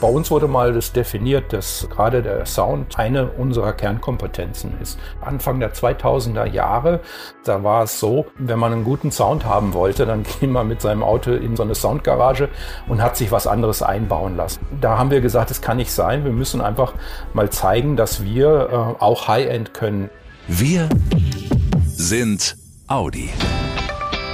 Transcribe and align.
Bei 0.00 0.08
uns 0.08 0.30
wurde 0.30 0.48
mal 0.48 0.72
das 0.72 0.92
definiert, 0.92 1.52
dass 1.52 1.86
gerade 1.90 2.22
der 2.22 2.46
Sound 2.46 2.98
eine 2.98 3.28
unserer 3.32 3.74
Kernkompetenzen 3.74 4.80
ist. 4.80 4.98
Anfang 5.20 5.60
der 5.60 5.74
2000er 5.74 6.46
Jahre, 6.46 7.00
da 7.44 7.62
war 7.62 7.82
es 7.82 8.00
so, 8.00 8.24
wenn 8.38 8.58
man 8.58 8.72
einen 8.72 8.84
guten 8.84 9.12
Sound 9.12 9.44
haben 9.44 9.74
wollte, 9.74 10.06
dann 10.06 10.24
ging 10.40 10.52
man 10.52 10.68
mit 10.68 10.80
seinem 10.80 11.02
Auto 11.02 11.32
in 11.32 11.54
so 11.54 11.64
eine 11.64 11.74
Soundgarage 11.74 12.48
und 12.88 13.02
hat 13.02 13.16
sich 13.16 13.30
was 13.30 13.46
anderes 13.46 13.82
einbauen 13.82 14.36
lassen. 14.36 14.66
Da 14.80 14.96
haben 14.96 15.10
wir 15.10 15.20
gesagt, 15.20 15.50
es 15.50 15.60
kann 15.60 15.76
nicht 15.76 15.92
sein. 15.92 16.24
Wir 16.24 16.32
müssen 16.32 16.62
einfach 16.62 16.94
mal 17.34 17.50
zeigen, 17.50 17.96
dass 17.96 18.24
wir 18.24 18.96
äh, 18.98 19.02
auch 19.02 19.28
High-End 19.28 19.74
können. 19.74 20.08
Wir 20.48 20.88
sind 21.84 22.56
Audi. 22.86 23.28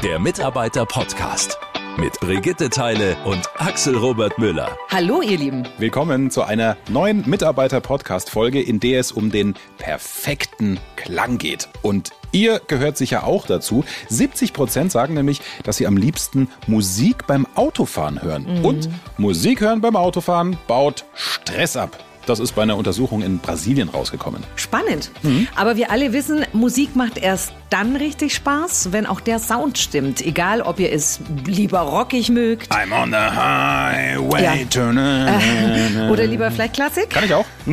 Der 0.04 0.20
Mitarbeiter-Podcast 0.20 1.58
mit 1.98 2.20
Brigitte 2.20 2.68
Teile 2.68 3.16
und 3.24 3.48
Axel 3.56 3.96
Robert 3.96 4.38
Müller. 4.38 4.76
Hallo, 4.90 5.22
ihr 5.22 5.38
Lieben. 5.38 5.66
Willkommen 5.78 6.30
zu 6.30 6.42
einer 6.42 6.76
neuen 6.90 7.28
Mitarbeiter-Podcast-Folge, 7.28 8.60
in 8.60 8.80
der 8.80 9.00
es 9.00 9.12
um 9.12 9.30
den 9.30 9.54
perfekten 9.78 10.78
Klang 10.96 11.38
geht. 11.38 11.68
Und 11.82 12.10
ihr 12.32 12.60
gehört 12.66 12.96
sicher 12.98 13.24
auch 13.24 13.46
dazu. 13.46 13.84
70 14.08 14.52
Prozent 14.52 14.92
sagen 14.92 15.14
nämlich, 15.14 15.40
dass 15.64 15.78
sie 15.78 15.86
am 15.86 15.96
liebsten 15.96 16.48
Musik 16.66 17.26
beim 17.26 17.46
Autofahren 17.54 18.22
hören. 18.22 18.58
Mhm. 18.58 18.64
Und 18.64 18.88
Musik 19.16 19.60
hören 19.60 19.80
beim 19.80 19.96
Autofahren 19.96 20.58
baut 20.66 21.04
Stress 21.14 21.76
ab. 21.76 22.05
Das 22.26 22.40
ist 22.40 22.56
bei 22.56 22.62
einer 22.62 22.76
Untersuchung 22.76 23.22
in 23.22 23.38
Brasilien 23.38 23.88
rausgekommen. 23.88 24.42
Spannend. 24.56 25.12
Mhm. 25.22 25.46
Aber 25.54 25.76
wir 25.76 25.92
alle 25.92 26.12
wissen, 26.12 26.44
Musik 26.52 26.96
macht 26.96 27.18
erst 27.18 27.52
dann 27.70 27.94
richtig 27.94 28.34
Spaß, 28.34 28.92
wenn 28.92 29.06
auch 29.06 29.20
der 29.20 29.38
Sound 29.38 29.78
stimmt. 29.78 30.20
Egal, 30.20 30.60
ob 30.60 30.80
ihr 30.80 30.92
es 30.92 31.20
lieber 31.44 31.80
rockig 31.80 32.28
mögt. 32.30 32.72
I'm 32.72 32.92
on 32.92 33.10
the 33.10 33.16
highway 33.16 34.42
ja. 34.42 34.56
to 34.68 34.90
äh, 34.90 36.10
Oder 36.10 36.26
lieber 36.26 36.50
vielleicht 36.50 36.74
Klassik. 36.74 37.10
Kann 37.10 37.24
ich 37.24 37.32
auch. 37.32 37.46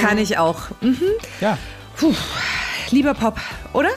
Kann 0.00 0.18
ich 0.18 0.38
auch. 0.38 0.70
Mhm. 0.80 0.98
Ja. 1.40 1.58
Puh. 1.96 2.14
Lieber 2.90 3.14
Pop, 3.14 3.40
oder? 3.72 3.90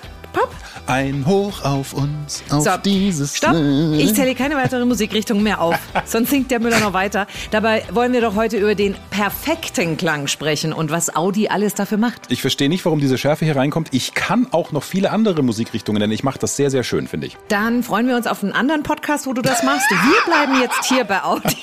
Ein 0.88 1.26
Hoch 1.26 1.64
auf 1.64 1.94
uns, 1.94 2.44
auf 2.52 2.64
so, 2.64 2.70
dieses 2.78 3.38
Stopp! 3.38 3.56
Ich 3.98 4.14
zähle 4.14 4.36
keine 4.36 4.56
weitere 4.56 4.86
Musikrichtung 4.86 5.42
mehr 5.42 5.60
auf, 5.60 5.80
sonst 6.06 6.30
singt 6.30 6.52
der 6.52 6.60
Müller 6.60 6.80
noch 6.80 6.94
weiter. 6.94 7.26
Dabei 7.50 7.84
wollen 7.90 8.14
wir 8.14 8.22
doch 8.22 8.36
heute 8.36 8.58
über 8.58 8.76
den 8.76 8.96
perfekten 9.10 9.98
Klang 9.98 10.28
sprechen 10.28 10.74
und 10.74 10.92
was 10.92 11.16
Audi 11.16 11.48
alles 11.48 11.74
dafür 11.74 11.98
macht. 11.98 12.30
Ich 12.30 12.42
verstehe 12.42 12.70
nicht, 12.70 12.86
warum 12.86 13.00
diese 13.00 13.18
Schärfe 13.18 13.46
hier 13.46 13.56
reinkommt. 13.56 13.88
Ich 13.94 14.14
kann 14.14 14.48
auch 14.52 14.72
noch 14.72 14.84
viele 14.84 15.10
andere 15.10 15.42
Musikrichtungen, 15.42 16.00
denn 16.00 16.12
ich 16.12 16.24
mache 16.24 16.38
das 16.38 16.56
sehr, 16.56 16.70
sehr 16.70 16.84
schön, 16.84 17.08
finde 17.08 17.26
ich. 17.28 17.38
Dann 17.48 17.82
freuen 17.82 18.08
wir 18.08 18.16
uns 18.16 18.28
auf 18.28 18.44
einen 18.44 18.54
anderen 18.54 18.84
Podcast, 18.84 19.26
wo 19.26 19.34
du 19.34 19.42
das 19.42 19.64
machst. 19.64 19.90
Wir 19.90 20.32
bleiben 20.32 20.62
jetzt 20.62 20.86
hier 20.86 21.04
bei 21.04 21.24
Audi. 21.24 21.56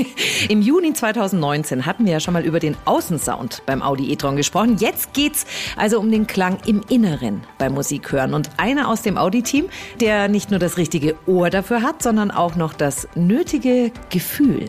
Im 0.48 0.60
Juni 0.60 0.92
2019 0.92 1.86
hatten 1.86 2.04
wir 2.04 2.14
ja 2.14 2.20
schon 2.20 2.34
mal 2.34 2.44
über 2.44 2.58
den 2.58 2.76
Außensound 2.84 3.62
beim 3.64 3.80
Audi 3.80 4.10
e-tron 4.10 4.34
gesprochen. 4.34 4.76
Jetzt 4.78 5.12
geht's 5.12 5.46
also 5.76 6.00
um 6.00 6.10
den 6.10 6.26
Klang 6.26 6.58
im 6.66 6.82
Inneren 6.88 7.42
beim 7.60 7.74
Musik 7.74 8.10
hören. 8.10 8.34
Und 8.34 8.50
einer 8.56 8.88
aus 8.88 9.02
dem 9.02 9.16
Audi-Team, 9.16 9.68
der 10.00 10.26
nicht 10.26 10.50
nur 10.50 10.58
das 10.58 10.76
richtige 10.76 11.14
Ohr 11.26 11.50
dafür 11.50 11.82
hat, 11.82 12.02
sondern 12.02 12.32
auch 12.32 12.56
noch 12.56 12.72
das 12.72 13.06
nötige 13.14 13.92
Gefühl. 14.08 14.68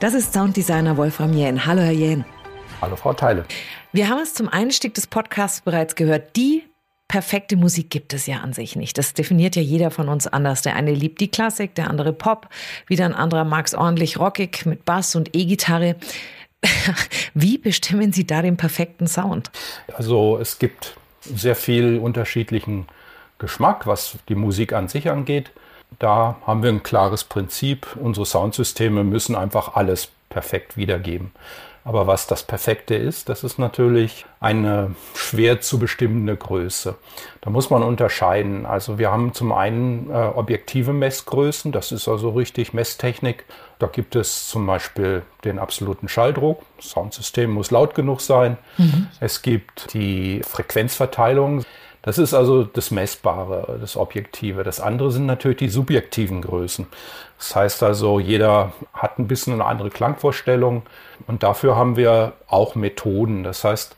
Das 0.00 0.12
ist 0.12 0.34
Sounddesigner 0.34 0.98
Wolfram 0.98 1.32
Jähn. 1.32 1.64
Hallo, 1.64 1.80
Herr 1.80 1.92
Jähn. 1.92 2.26
Hallo, 2.82 2.96
Frau 2.96 3.14
Teile. 3.14 3.46
Wir 3.92 4.08
haben 4.08 4.20
es 4.20 4.34
zum 4.34 4.48
Einstieg 4.48 4.92
des 4.94 5.06
Podcasts 5.06 5.62
bereits 5.62 5.94
gehört. 5.94 6.36
Die 6.36 6.64
perfekte 7.06 7.56
Musik 7.56 7.90
gibt 7.90 8.12
es 8.12 8.26
ja 8.26 8.38
an 8.38 8.52
sich 8.52 8.74
nicht. 8.74 8.98
Das 8.98 9.14
definiert 9.14 9.54
ja 9.54 9.62
jeder 9.62 9.90
von 9.90 10.08
uns 10.08 10.26
anders. 10.26 10.62
Der 10.62 10.74
eine 10.74 10.92
liebt 10.92 11.20
die 11.20 11.28
Klassik, 11.28 11.74
der 11.74 11.88
andere 11.88 12.12
Pop, 12.12 12.48
wieder 12.86 13.04
ein 13.04 13.14
anderer 13.14 13.44
mag 13.44 13.66
es 13.66 13.74
ordentlich 13.74 14.18
rockig 14.18 14.66
mit 14.66 14.84
Bass 14.84 15.14
und 15.14 15.36
E-Gitarre. 15.36 15.96
Wie 17.34 17.58
bestimmen 17.58 18.12
Sie 18.12 18.26
da 18.26 18.42
den 18.42 18.56
perfekten 18.56 19.06
Sound? 19.06 19.50
Also 19.94 20.38
es 20.38 20.58
gibt 20.58 20.96
sehr 21.24 21.56
viel 21.56 21.98
unterschiedlichen 21.98 22.86
Geschmack, 23.38 23.86
was 23.86 24.18
die 24.28 24.34
Musik 24.34 24.72
an 24.72 24.88
sich 24.88 25.10
angeht. 25.10 25.50
Da 25.98 26.36
haben 26.46 26.62
wir 26.62 26.70
ein 26.70 26.82
klares 26.82 27.24
Prinzip. 27.24 27.86
Unsere 27.96 28.26
Soundsysteme 28.26 29.04
müssen 29.04 29.36
einfach 29.36 29.74
alles 29.74 30.08
perfekt 30.28 30.76
wiedergeben. 30.76 31.32
Aber 31.84 32.06
was 32.06 32.28
das 32.28 32.44
Perfekte 32.44 32.94
ist, 32.94 33.28
das 33.28 33.42
ist 33.42 33.58
natürlich 33.58 34.24
eine 34.38 34.94
schwer 35.14 35.60
zu 35.60 35.80
bestimmende 35.80 36.36
Größe. 36.36 36.94
Da 37.40 37.50
muss 37.50 37.70
man 37.70 37.82
unterscheiden. 37.82 38.66
Also 38.66 38.98
wir 38.98 39.10
haben 39.10 39.34
zum 39.34 39.50
einen 39.50 40.08
äh, 40.08 40.12
objektive 40.12 40.92
Messgrößen, 40.92 41.72
das 41.72 41.90
ist 41.90 42.06
also 42.06 42.30
richtig 42.30 42.72
Messtechnik. 42.72 43.44
Da 43.80 43.88
gibt 43.88 44.14
es 44.14 44.48
zum 44.48 44.64
Beispiel 44.64 45.22
den 45.44 45.58
absoluten 45.58 46.08
Schalldruck. 46.08 46.62
Das 46.76 46.90
Soundsystem 46.90 47.50
muss 47.50 47.72
laut 47.72 47.96
genug 47.96 48.20
sein. 48.20 48.58
Mhm. 48.78 49.08
Es 49.18 49.42
gibt 49.42 49.92
die 49.92 50.42
Frequenzverteilung. 50.44 51.64
Das 52.02 52.18
ist 52.18 52.34
also 52.34 52.64
das 52.64 52.90
Messbare, 52.90 53.78
das 53.80 53.96
Objektive. 53.96 54.64
Das 54.64 54.80
andere 54.80 55.12
sind 55.12 55.26
natürlich 55.26 55.58
die 55.58 55.68
subjektiven 55.68 56.42
Größen. 56.42 56.86
Das 57.38 57.54
heißt 57.54 57.82
also, 57.84 58.18
jeder 58.18 58.72
hat 58.92 59.18
ein 59.18 59.28
bisschen 59.28 59.54
eine 59.54 59.64
andere 59.64 59.90
Klangvorstellung 59.90 60.82
und 61.26 61.42
dafür 61.44 61.76
haben 61.76 61.96
wir 61.96 62.32
auch 62.48 62.74
Methoden. 62.74 63.44
Das 63.44 63.62
heißt, 63.62 63.96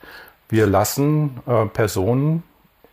wir 0.50 0.66
lassen 0.66 1.40
äh, 1.46 1.64
Personen 1.66 2.42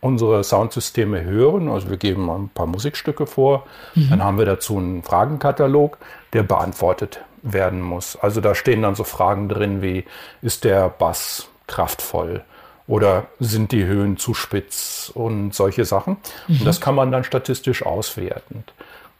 unsere 0.00 0.42
Soundsysteme 0.42 1.22
hören. 1.22 1.68
Also 1.68 1.90
wir 1.90 1.96
geben 1.96 2.28
ein 2.30 2.48
paar 2.48 2.66
Musikstücke 2.66 3.26
vor. 3.26 3.66
Mhm. 3.94 4.10
Dann 4.10 4.24
haben 4.24 4.38
wir 4.38 4.46
dazu 4.46 4.76
einen 4.76 5.02
Fragenkatalog, 5.02 5.98
der 6.32 6.42
beantwortet 6.42 7.20
werden 7.42 7.80
muss. 7.80 8.16
Also 8.16 8.40
da 8.40 8.54
stehen 8.54 8.82
dann 8.82 8.94
so 8.94 9.04
Fragen 9.04 9.48
drin 9.48 9.82
wie, 9.82 10.04
ist 10.40 10.64
der 10.64 10.88
Bass 10.88 11.48
kraftvoll? 11.66 12.44
Oder 12.92 13.28
sind 13.40 13.72
die 13.72 13.86
Höhen 13.86 14.18
zu 14.18 14.34
spitz 14.34 15.10
und 15.14 15.54
solche 15.54 15.86
Sachen? 15.86 16.18
Mhm. 16.46 16.58
Und 16.58 16.66
das 16.66 16.78
kann 16.78 16.94
man 16.94 17.10
dann 17.10 17.24
statistisch 17.24 17.86
auswerten. 17.86 18.64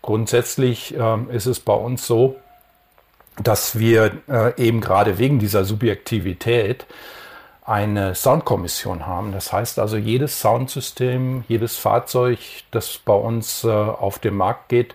Grundsätzlich 0.02 0.94
äh, 0.94 1.16
ist 1.34 1.46
es 1.46 1.58
bei 1.58 1.72
uns 1.72 2.06
so, 2.06 2.36
dass 3.42 3.78
wir 3.78 4.12
äh, 4.28 4.62
eben 4.62 4.82
gerade 4.82 5.16
wegen 5.16 5.38
dieser 5.38 5.64
Subjektivität 5.64 6.84
eine 7.64 8.14
Soundkommission 8.14 9.06
haben. 9.06 9.32
Das 9.32 9.54
heißt 9.54 9.78
also, 9.78 9.96
jedes 9.96 10.38
Soundsystem, 10.38 11.44
jedes 11.48 11.78
Fahrzeug, 11.78 12.40
das 12.72 12.98
bei 12.98 13.14
uns 13.14 13.64
äh, 13.64 13.70
auf 13.70 14.18
den 14.18 14.36
Markt 14.36 14.68
geht, 14.68 14.94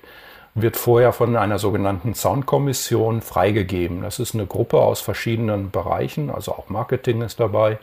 wird 0.61 0.75
vorher 0.75 1.13
von 1.13 1.35
einer 1.35 1.59
sogenannten 1.59 2.15
Soundkommission 2.15 3.21
freigegeben. 3.21 4.01
Das 4.01 4.19
ist 4.19 4.33
eine 4.33 4.47
Gruppe 4.47 4.79
aus 4.79 5.01
verschiedenen 5.01 5.69
Bereichen, 5.69 6.29
also 6.29 6.51
auch 6.51 6.69
Marketing 6.69 7.21
ist 7.21 7.39
dabei, 7.39 7.77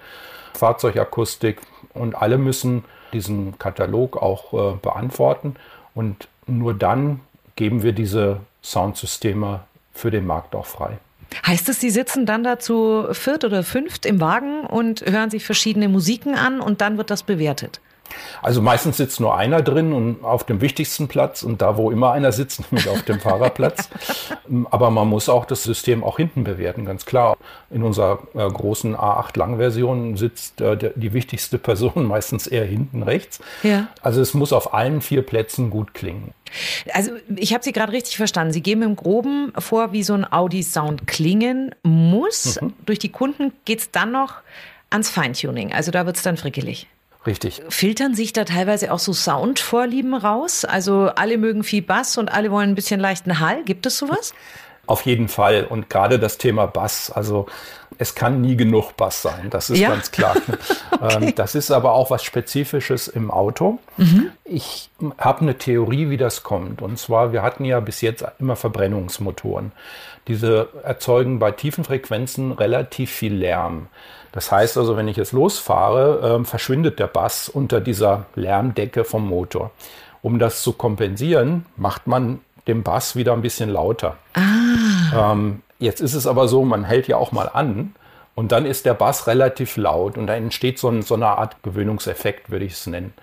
Fahrzeugakustik 0.54 1.60
und 1.94 2.14
alle 2.14 2.36
müssen 2.36 2.84
diesen 3.12 3.58
Katalog 3.58 4.20
auch 4.20 4.52
äh, 4.52 4.76
beantworten 4.76 5.54
und 5.94 6.28
nur 6.46 6.74
dann 6.74 7.20
geben 7.56 7.82
wir 7.82 7.92
diese 7.92 8.40
Soundsysteme 8.62 9.60
für 9.92 10.10
den 10.10 10.26
Markt 10.26 10.54
auch 10.56 10.66
frei. 10.66 10.98
Heißt 11.46 11.68
es, 11.68 11.80
Sie 11.80 11.90
sitzen 11.90 12.26
dann 12.26 12.44
dazu 12.44 13.06
viert 13.12 13.44
oder 13.44 13.62
fünft 13.62 14.06
im 14.06 14.20
Wagen 14.20 14.64
und 14.66 15.02
hören 15.02 15.30
sich 15.30 15.44
verschiedene 15.44 15.88
Musiken 15.88 16.34
an 16.34 16.60
und 16.60 16.80
dann 16.80 16.96
wird 16.96 17.10
das 17.10 17.22
bewertet? 17.22 17.80
Also 18.42 18.60
meistens 18.60 18.96
sitzt 18.96 19.20
nur 19.20 19.36
einer 19.36 19.62
drin 19.62 19.92
und 19.92 20.24
auf 20.24 20.44
dem 20.44 20.60
wichtigsten 20.60 21.08
Platz 21.08 21.42
und 21.42 21.62
da, 21.62 21.76
wo 21.76 21.90
immer 21.90 22.12
einer 22.12 22.32
sitzt, 22.32 22.60
nämlich 22.72 22.88
auf 22.88 23.02
dem 23.02 23.20
Fahrerplatz. 23.20 23.88
Aber 24.70 24.90
man 24.90 25.08
muss 25.08 25.28
auch 25.28 25.44
das 25.44 25.62
System 25.62 26.04
auch 26.04 26.16
hinten 26.16 26.44
bewerten, 26.44 26.84
ganz 26.84 27.06
klar. 27.06 27.36
In 27.70 27.82
unserer 27.82 28.20
äh, 28.34 28.48
großen 28.48 28.96
A8-Lang-Version 28.96 30.16
sitzt 30.16 30.60
äh, 30.60 30.76
der, 30.76 30.92
die 30.94 31.12
wichtigste 31.12 31.58
Person 31.64 32.06
meistens 32.06 32.46
eher 32.46 32.64
hinten 32.64 33.02
rechts. 33.02 33.40
Ja. 33.62 33.88
Also 34.02 34.20
es 34.20 34.34
muss 34.34 34.52
auf 34.52 34.74
allen 34.74 35.00
vier 35.00 35.22
Plätzen 35.22 35.70
gut 35.70 35.94
klingen. 35.94 36.32
Also 36.92 37.12
ich 37.34 37.52
habe 37.52 37.64
Sie 37.64 37.72
gerade 37.72 37.92
richtig 37.92 38.16
verstanden. 38.16 38.52
Sie 38.52 38.62
geben 38.62 38.82
im 38.82 38.96
Groben 38.96 39.52
vor, 39.58 39.92
wie 39.92 40.02
so 40.02 40.14
ein 40.14 40.30
Audi-Sound 40.30 41.06
klingen 41.06 41.74
muss. 41.82 42.60
Mhm. 42.60 42.74
Durch 42.86 42.98
die 42.98 43.08
Kunden 43.08 43.52
geht 43.64 43.80
es 43.80 43.90
dann 43.90 44.12
noch 44.12 44.34
ans 44.90 45.10
Feintuning. 45.10 45.72
Also 45.72 45.90
da 45.90 46.06
wird 46.06 46.16
es 46.16 46.22
dann 46.22 46.36
frickelig. 46.36 46.86
Richtig. 47.26 47.62
Filtern 47.68 48.14
sich 48.14 48.32
da 48.32 48.44
teilweise 48.44 48.92
auch 48.92 48.98
so 48.98 49.12
Soundvorlieben 49.12 50.14
raus? 50.14 50.64
Also 50.64 51.10
alle 51.14 51.38
mögen 51.38 51.64
viel 51.64 51.82
Bass 51.82 52.18
und 52.18 52.28
alle 52.28 52.50
wollen 52.50 52.70
ein 52.70 52.74
bisschen 52.74 53.00
leichten 53.00 53.40
Hall. 53.40 53.64
Gibt 53.64 53.86
es 53.86 53.98
sowas? 53.98 54.34
Auf 54.86 55.06
jeden 55.06 55.28
Fall. 55.28 55.64
Und 55.64 55.88
gerade 55.88 56.18
das 56.18 56.36
Thema 56.36 56.66
Bass. 56.66 57.10
Also 57.10 57.46
es 57.96 58.14
kann 58.14 58.40
nie 58.40 58.56
genug 58.56 58.96
Bass 58.96 59.22
sein. 59.22 59.48
Das 59.50 59.70
ist 59.70 59.78
ja? 59.78 59.90
ganz 59.90 60.10
klar. 60.10 60.36
okay. 60.90 61.24
Ähm, 61.24 61.34
das 61.34 61.54
ist 61.54 61.70
aber 61.70 61.92
auch 61.92 62.10
was 62.10 62.22
Spezifisches 62.24 63.08
im 63.08 63.30
Auto. 63.30 63.78
Mhm. 63.96 64.30
Ich 64.44 64.90
habe 65.18 65.42
eine 65.42 65.56
Theorie, 65.56 66.10
wie 66.10 66.16
das 66.16 66.42
kommt. 66.42 66.82
Und 66.82 66.98
zwar, 66.98 67.32
wir 67.32 67.42
hatten 67.42 67.64
ja 67.64 67.80
bis 67.80 68.00
jetzt 68.00 68.24
immer 68.38 68.56
Verbrennungsmotoren. 68.56 69.72
Diese 70.28 70.68
erzeugen 70.82 71.38
bei 71.38 71.52
tiefen 71.52 71.84
Frequenzen 71.84 72.52
relativ 72.52 73.10
viel 73.10 73.34
Lärm. 73.34 73.88
Das 74.34 74.50
heißt 74.50 74.76
also, 74.78 74.96
wenn 74.96 75.06
ich 75.06 75.16
jetzt 75.16 75.30
losfahre, 75.30 76.40
äh, 76.40 76.44
verschwindet 76.44 76.98
der 76.98 77.06
Bass 77.06 77.48
unter 77.48 77.80
dieser 77.80 78.26
Lärmdecke 78.34 79.04
vom 79.04 79.28
Motor. 79.28 79.70
Um 80.22 80.40
das 80.40 80.60
zu 80.60 80.72
kompensieren, 80.72 81.66
macht 81.76 82.08
man 82.08 82.40
den 82.66 82.82
Bass 82.82 83.14
wieder 83.14 83.32
ein 83.32 83.42
bisschen 83.42 83.70
lauter. 83.70 84.16
Ah. 84.32 85.32
Ähm, 85.32 85.62
jetzt 85.78 86.00
ist 86.00 86.14
es 86.14 86.26
aber 86.26 86.48
so, 86.48 86.64
man 86.64 86.82
hält 86.82 87.06
ja 87.06 87.16
auch 87.16 87.30
mal 87.30 87.48
an 87.48 87.94
und 88.34 88.50
dann 88.50 88.66
ist 88.66 88.86
der 88.86 88.94
Bass 88.94 89.28
relativ 89.28 89.76
laut 89.76 90.18
und 90.18 90.26
da 90.26 90.34
entsteht 90.34 90.80
so, 90.80 90.88
ein, 90.88 91.02
so 91.02 91.14
eine 91.14 91.28
Art 91.28 91.62
Gewöhnungseffekt, 91.62 92.50
würde 92.50 92.64
ich 92.64 92.72
es 92.72 92.88
nennen. 92.88 93.14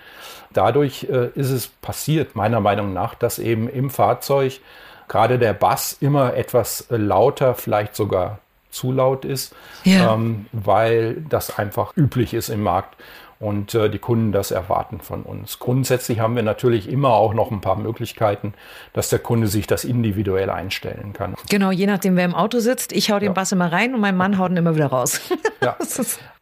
Dadurch 0.54 1.08
äh, 1.12 1.32
ist 1.36 1.50
es 1.50 1.68
passiert, 1.68 2.38
meiner 2.38 2.62
Meinung 2.62 2.94
nach, 2.94 3.16
dass 3.16 3.38
eben 3.38 3.68
im 3.68 3.90
Fahrzeug 3.90 4.62
gerade 5.10 5.38
der 5.38 5.52
Bass 5.52 5.98
immer 6.00 6.36
etwas 6.36 6.90
äh, 6.90 6.96
lauter, 6.96 7.54
vielleicht 7.54 7.98
sogar 7.98 8.40
zu 8.72 8.92
laut 8.92 9.26
ist, 9.26 9.56
ja. 9.84 10.14
ähm, 10.14 10.48
weil 10.52 11.24
das 11.30 11.58
einfach 11.58 11.96
üblich 11.96 12.34
ist 12.34 12.50
im 12.50 12.64
Markt 12.64 12.96
und 13.42 13.74
äh, 13.74 13.90
die 13.90 14.00
Kunden 14.00 14.32
das 14.32 14.52
erwarten 14.52 15.00
von 15.02 15.24
uns. 15.24 15.60
Grundsätzlich 15.60 16.20
haben 16.20 16.36
wir 16.36 16.44
natürlich 16.44 16.88
immer 16.88 17.10
auch 17.10 17.34
noch 17.34 17.52
ein 17.52 17.60
paar 17.60 17.76
Möglichkeiten, 17.76 18.54
dass 18.94 19.10
der 19.10 19.20
Kunde 19.20 19.48
sich 19.48 19.66
das 19.66 19.84
individuell 19.84 20.50
einstellen 20.50 21.14
kann. 21.14 21.36
Genau, 21.50 21.72
je 21.72 21.88
nachdem, 21.88 22.16
wer 22.16 22.26
im 22.26 22.36
Auto 22.36 22.60
sitzt. 22.60 22.94
Ich 22.94 23.12
hau 23.12 23.18
den 23.18 23.30
ja. 23.30 23.34
Bass 23.34 23.52
immer 23.52 23.72
rein 23.72 23.96
und 23.96 24.02
mein 24.02 24.16
Mann 24.16 24.38
haut 24.38 24.52
ihn 24.52 24.58
immer 24.58 24.76
wieder 24.76 24.88
raus. 24.88 25.20
Ja. 25.62 25.76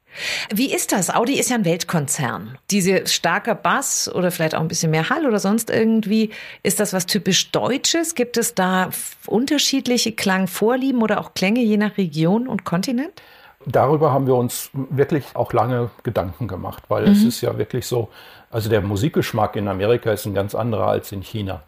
Wie 0.54 0.74
ist 0.74 0.92
das? 0.92 1.10
Audi 1.10 1.40
ist 1.40 1.50
ja 1.50 1.56
ein 1.56 1.66
Weltkonzern. 1.66 2.58
Diese 2.72 3.08
starker 3.08 3.56
Bass 3.56 4.12
oder 4.14 4.32
vielleicht 4.32 4.56
auch 4.56 4.62
ein 4.62 4.68
bisschen 4.68 4.92
mehr 4.92 5.10
Hall 5.10 5.26
oder 5.26 5.40
sonst 5.40 5.70
irgendwie, 5.70 6.32
ist 6.64 6.80
das 6.80 6.94
was 6.94 7.06
typisch 7.06 7.52
Deutsches? 7.52 8.16
Gibt 8.16 8.38
es 8.38 8.56
da 8.56 8.90
unterschiedliche 9.26 10.12
Klangvorlieben 10.12 11.02
oder 11.02 11.20
auch 11.20 11.34
Klänge 11.34 11.62
je 11.62 11.78
nach 11.78 11.98
Region 11.98 12.48
und 12.48 12.66
Kontinent? 12.66 13.22
Darüber 13.66 14.12
haben 14.12 14.26
wir 14.26 14.36
uns 14.36 14.70
wirklich 14.74 15.26
auch 15.34 15.52
lange 15.54 15.90
Gedanken 16.04 16.48
gemacht, 16.48 16.84
weil 16.88 17.06
mhm. 17.06 17.12
es 17.12 17.24
ist 17.24 17.42
ja 17.42 17.58
wirklich 17.58 17.86
so, 17.86 18.10
also 18.50 18.70
der 18.70 18.82
Musikgeschmack 18.82 19.56
in 19.56 19.68
Amerika 19.68 20.12
ist 20.12 20.26
ein 20.26 20.34
ganz 20.34 20.56
anderer 20.56 20.88
als 20.88 21.12
in 21.12 21.22
China. 21.22 21.64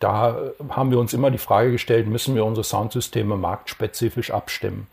Da 0.00 0.38
haben 0.70 0.90
wir 0.90 0.98
uns 0.98 1.12
immer 1.12 1.30
die 1.30 1.38
Frage 1.38 1.72
gestellt, 1.72 2.06
müssen 2.06 2.34
wir 2.34 2.44
unsere 2.44 2.64
Soundsysteme 2.64 3.36
marktspezifisch 3.36 4.30
abstimmen? 4.30 4.86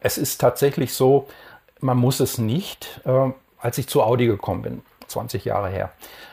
Es 0.00 0.18
ist 0.18 0.38
tatsächlich 0.38 0.94
so, 0.94 1.28
man 1.80 1.96
muss 1.96 2.20
es 2.20 2.38
nicht. 2.38 3.00
Äh, 3.04 3.30
als 3.58 3.78
ich 3.78 3.88
zu 3.88 4.02
Audi 4.02 4.26
gekommen 4.26 4.62
bin, 4.62 4.82
20 5.08 5.44
Jahre 5.44 5.68
her, 5.68 5.90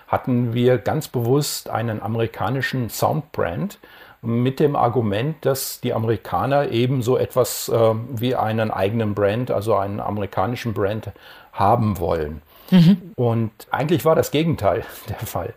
hatten 0.07 0.54
wir 0.54 0.78
ganz 0.78 1.07
bewusst 1.07 1.69
einen 1.69 2.01
amerikanischen 2.01 2.90
Soundbrand 2.90 3.80
mit 4.22 4.60
dem 4.60 4.75
Argument, 4.75 5.36
dass 5.42 5.81
die 5.81 5.94
Amerikaner 5.94 6.69
eben 6.69 7.01
so 7.01 7.18
etwas 7.18 7.69
äh, 7.69 7.94
wie 8.10 8.36
einen 8.36 8.72
eigenen 8.72 9.16
Brand, 9.16 9.51
also 9.51 9.75
einen 9.75 10.00
amerikanischen 10.00 10.74
Brand 10.74 11.12
haben 11.51 12.00
wollen. 12.00 12.42
Mhm. 12.72 13.13
Und 13.16 13.51
eigentlich 13.72 14.06
war 14.06 14.16
das 14.16 14.31
Gegenteil 14.31 14.84
der 15.10 15.28
Fall. 15.28 15.54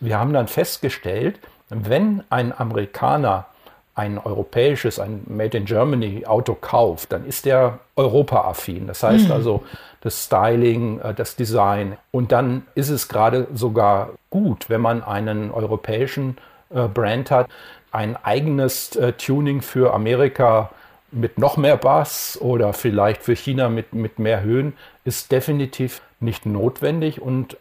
Wir 0.00 0.18
haben 0.18 0.32
dann 0.32 0.48
festgestellt, 0.48 1.38
wenn 1.68 2.24
ein 2.30 2.58
Amerikaner 2.58 3.46
ein 3.98 4.16
europäisches, 4.16 5.00
ein 5.00 5.24
Made 5.26 5.58
in 5.58 5.64
Germany 5.64 6.24
Auto 6.24 6.54
kauft, 6.54 7.12
dann 7.12 7.26
ist 7.26 7.44
der 7.44 7.80
Europa-affin. 7.96 8.86
Das 8.86 9.02
heißt 9.02 9.26
mhm. 9.26 9.32
also 9.32 9.64
das 10.00 10.26
Styling, 10.26 11.00
äh, 11.00 11.14
das 11.14 11.34
Design. 11.34 11.96
Und 12.12 12.30
dann 12.30 12.62
ist 12.76 12.90
es 12.90 13.08
gerade 13.08 13.48
sogar 13.52 14.10
gut, 14.30 14.70
wenn 14.70 14.80
man 14.80 15.02
einen 15.02 15.50
europäischen 15.50 16.38
äh, 16.70 16.86
Brand 16.86 17.32
hat, 17.32 17.48
ein 17.90 18.16
eigenes 18.16 18.94
äh, 18.94 19.14
Tuning 19.14 19.62
für 19.62 19.92
Amerika 19.92 20.70
mit 21.10 21.38
noch 21.38 21.56
mehr 21.56 21.76
Bass 21.76 22.38
oder 22.40 22.74
vielleicht 22.74 23.24
für 23.24 23.34
China 23.34 23.68
mit, 23.68 23.94
mit 23.94 24.20
mehr 24.20 24.42
Höhen 24.42 24.74
ist 25.04 25.32
definitiv 25.32 26.02
nicht 26.20 26.46
notwendig 26.46 27.20
und 27.20 27.56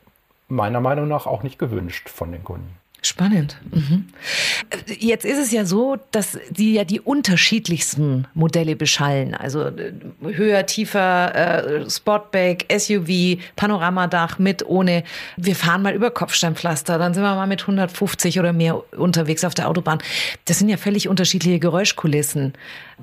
meiner 0.49 0.81
Meinung 0.81 1.07
nach 1.07 1.25
auch 1.25 1.41
nicht 1.41 1.57
gewünscht 1.57 2.09
von 2.09 2.31
den 2.31 2.43
Kunden. 2.43 2.75
Spannend. 3.03 3.57
Mhm. 3.71 4.07
Jetzt 4.99 5.23
ist 5.23 5.37
es 5.37 5.51
ja 5.51 5.65
so, 5.65 5.97
dass 6.11 6.39
die 6.49 6.73
ja 6.73 6.83
die 6.83 6.99
unterschiedlichsten 6.99 8.27
Modelle 8.33 8.75
beschallen. 8.75 9.35
Also 9.35 9.65
äh, 9.65 9.93
höher, 10.21 10.65
tiefer, 10.65 11.35
äh, 11.35 11.89
Sportback, 11.89 12.65
SUV, 12.75 13.39
Panoramadach 13.55 14.39
mit, 14.39 14.65
ohne. 14.65 15.03
Wir 15.37 15.55
fahren 15.55 15.83
mal 15.83 15.93
über 15.93 16.09
Kopfsteinpflaster, 16.09 16.97
dann 16.97 17.13
sind 17.13 17.21
wir 17.23 17.35
mal 17.35 17.47
mit 17.47 17.61
150 17.61 18.39
oder 18.39 18.51
mehr 18.51 18.81
unterwegs 18.97 19.43
auf 19.43 19.53
der 19.53 19.69
Autobahn. 19.69 19.99
Das 20.45 20.57
sind 20.57 20.67
ja 20.67 20.77
völlig 20.77 21.07
unterschiedliche 21.07 21.59
Geräuschkulissen. 21.59 22.53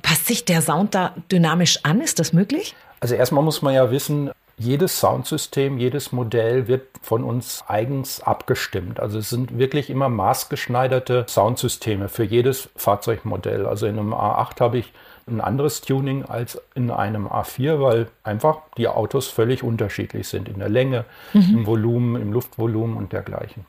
Passt 0.03 0.27
sich 0.27 0.45
der 0.45 0.61
Sound 0.61 0.95
da 0.95 1.15
dynamisch 1.31 1.79
an? 1.85 2.01
Ist 2.01 2.19
das 2.19 2.33
möglich? 2.33 2.75
Also 2.99 3.15
erstmal 3.15 3.45
muss 3.45 3.63
man 3.63 3.75
ja 3.75 3.91
wissen, 3.91 4.31
jedes 4.57 5.01
Soundsystem, 5.01 5.79
jedes 5.79 6.13
Modell 6.13 6.69
wird 6.69 6.83
von 7.03 7.25
uns 7.25 7.65
eigens 7.67 8.21
abgestimmt. 8.21 9.01
Also 9.01 9.19
es 9.19 9.31
sind 9.31 9.59
wirklich 9.59 9.91
immer 9.91 10.09
maßgeschneiderte 10.09 11.27
Soundsysteme 11.29 12.09
für 12.09 12.25
jedes 12.25 12.69
Fahrzeugmodell. 12.77 13.67
Also 13.67 13.87
in 13.87 13.99
einem 13.99 14.15
A8 14.15 14.61
habe 14.61 14.79
ich 14.79 14.93
ein 15.27 15.41
anderes 15.41 15.81
Tuning 15.81 16.25
als 16.25 16.61
in 16.75 16.91
einem 16.91 17.27
A4, 17.27 17.81
weil 17.81 18.09
einfach 18.23 18.59
die 18.77 18.89
Autos 18.89 19.29
völlig 19.29 19.63
unterschiedlich 19.63 20.29
sind 20.29 20.49
in 20.49 20.59
der 20.59 20.69
Länge, 20.69 21.05
mhm. 21.33 21.59
im 21.59 21.67
Volumen, 21.67 22.21
im 22.21 22.33
Luftvolumen 22.33 22.97
und 22.97 23.13
dergleichen. 23.13 23.67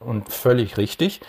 Und 0.00 0.32
völlig 0.32 0.76
richtig, 0.76 1.20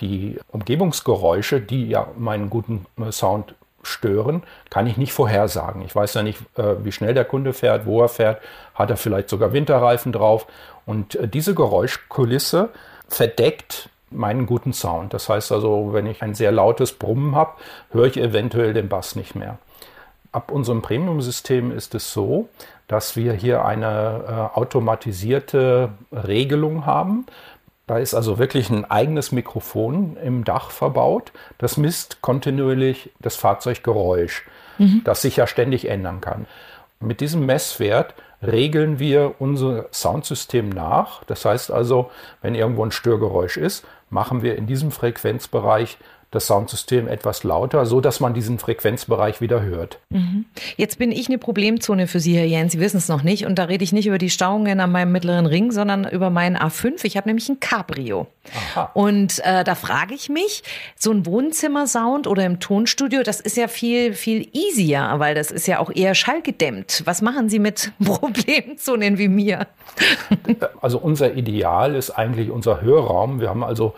die 0.00 0.38
Umgebungsgeräusche, 0.48 1.60
die 1.60 1.88
ja 1.88 2.08
meinen 2.16 2.50
guten 2.50 2.86
Sound 3.10 3.54
stören, 3.86 4.42
kann 4.70 4.86
ich 4.86 4.96
nicht 4.96 5.12
vorhersagen. 5.12 5.82
Ich 5.82 5.94
weiß 5.94 6.14
ja 6.14 6.22
nicht, 6.22 6.40
äh, 6.56 6.84
wie 6.84 6.92
schnell 6.92 7.14
der 7.14 7.24
Kunde 7.24 7.52
fährt, 7.52 7.86
wo 7.86 8.02
er 8.02 8.08
fährt, 8.08 8.42
hat 8.74 8.90
er 8.90 8.96
vielleicht 8.96 9.28
sogar 9.28 9.52
Winterreifen 9.52 10.12
drauf. 10.12 10.46
Und 10.84 11.14
äh, 11.14 11.28
diese 11.28 11.54
Geräuschkulisse 11.54 12.70
verdeckt 13.08 13.88
meinen 14.10 14.46
guten 14.46 14.72
Sound. 14.72 15.14
Das 15.14 15.28
heißt 15.28 15.52
also, 15.52 15.92
wenn 15.92 16.06
ich 16.06 16.22
ein 16.22 16.34
sehr 16.34 16.52
lautes 16.52 16.92
Brummen 16.92 17.34
habe, 17.34 17.52
höre 17.90 18.06
ich 18.06 18.16
eventuell 18.16 18.72
den 18.72 18.88
Bass 18.88 19.16
nicht 19.16 19.34
mehr. 19.34 19.58
Ab 20.32 20.50
unserem 20.50 20.82
Premium-System 20.82 21.70
ist 21.70 21.94
es 21.94 22.12
so, 22.12 22.48
dass 22.88 23.16
wir 23.16 23.32
hier 23.32 23.64
eine 23.64 24.24
äh, 24.54 24.58
automatisierte 24.58 25.90
Regelung 26.12 26.86
haben. 26.86 27.26
Da 27.86 27.98
ist 27.98 28.14
also 28.14 28.38
wirklich 28.38 28.68
ein 28.68 28.84
eigenes 28.84 29.30
Mikrofon 29.30 30.16
im 30.16 30.44
Dach 30.44 30.70
verbaut. 30.70 31.32
Das 31.58 31.76
misst 31.76 32.20
kontinuierlich 32.20 33.10
das 33.20 33.36
Fahrzeuggeräusch, 33.36 34.44
mhm. 34.78 35.02
das 35.04 35.22
sich 35.22 35.36
ja 35.36 35.46
ständig 35.46 35.88
ändern 35.88 36.20
kann. 36.20 36.46
Mit 36.98 37.20
diesem 37.20 37.46
Messwert 37.46 38.14
regeln 38.42 38.98
wir 38.98 39.36
unser 39.38 39.86
Soundsystem 39.92 40.68
nach. 40.68 41.22
Das 41.24 41.44
heißt 41.44 41.70
also, 41.70 42.10
wenn 42.42 42.54
irgendwo 42.54 42.84
ein 42.84 42.90
Störgeräusch 42.90 43.56
ist, 43.56 43.86
machen 44.10 44.42
wir 44.42 44.56
in 44.56 44.66
diesem 44.66 44.90
Frequenzbereich 44.90 45.98
das 46.36 46.46
Soundsystem 46.46 47.08
etwas 47.08 47.42
lauter, 47.42 47.86
so 47.86 48.00
dass 48.00 48.20
man 48.20 48.34
diesen 48.34 48.58
Frequenzbereich 48.58 49.40
wieder 49.40 49.62
hört. 49.62 49.98
Mhm. 50.10 50.44
Jetzt 50.76 50.98
bin 50.98 51.10
ich 51.10 51.28
eine 51.28 51.38
Problemzone 51.38 52.06
für 52.06 52.20
Sie, 52.20 52.36
Herr 52.36 52.44
Jens. 52.44 52.72
Sie 52.72 52.80
wissen 52.80 52.98
es 52.98 53.08
noch 53.08 53.22
nicht. 53.22 53.46
Und 53.46 53.58
da 53.58 53.64
rede 53.64 53.82
ich 53.82 53.92
nicht 53.92 54.06
über 54.06 54.18
die 54.18 54.30
Stauungen 54.30 54.78
an 54.80 54.92
meinem 54.92 55.12
mittleren 55.12 55.46
Ring, 55.46 55.72
sondern 55.72 56.06
über 56.08 56.30
meinen 56.30 56.56
A5. 56.56 57.04
Ich 57.04 57.16
habe 57.16 57.28
nämlich 57.28 57.48
ein 57.48 57.58
Cabrio. 57.58 58.26
Aha. 58.74 58.90
Und 58.94 59.40
äh, 59.44 59.64
da 59.64 59.74
frage 59.74 60.14
ich 60.14 60.28
mich, 60.28 60.62
so 60.94 61.10
ein 61.10 61.26
Wohnzimmersound 61.26 62.26
oder 62.26 62.44
im 62.44 62.60
Tonstudio, 62.60 63.22
das 63.22 63.40
ist 63.40 63.56
ja 63.56 63.68
viel, 63.68 64.12
viel 64.12 64.48
easier, 64.52 65.14
weil 65.16 65.34
das 65.34 65.50
ist 65.50 65.66
ja 65.66 65.78
auch 65.78 65.90
eher 65.90 66.14
schallgedämmt. 66.14 67.02
Was 67.06 67.22
machen 67.22 67.48
Sie 67.48 67.58
mit 67.58 67.92
Problemzonen 68.04 69.18
wie 69.18 69.28
mir? 69.28 69.66
Also 70.82 70.98
unser 70.98 71.34
Ideal 71.34 71.94
ist 71.94 72.10
eigentlich 72.10 72.50
unser 72.50 72.82
Hörraum. 72.82 73.40
Wir 73.40 73.48
haben 73.48 73.64
also 73.64 73.94